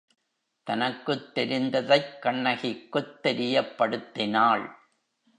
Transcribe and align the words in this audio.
தனக்குத் 0.63 1.31
தெரிந்ததைக் 1.35 2.19
கண்ணகிக்குத் 2.21 3.19
தெரியப்படுத்தினாள். 3.23 4.65